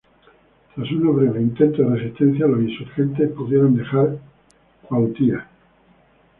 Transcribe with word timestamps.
Tras 0.73 0.91
unos 0.93 1.15
breves 1.15 1.43
intentos 1.43 1.77
de 1.77 1.95
resistencia, 1.95 2.47
los 2.47 2.59
insurgentes 2.63 3.29
pudieron 3.33 3.75
dejar 3.75 4.17
Cuautla. 4.87 5.47